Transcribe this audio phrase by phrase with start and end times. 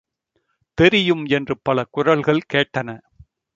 [0.77, 2.89] தெரியும் என்று பல குரல்கள் கேட்டன.